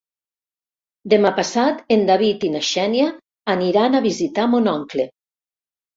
[1.13, 3.11] Demà passat en David i na Xènia
[3.57, 5.07] aniran a visitar mon oncle.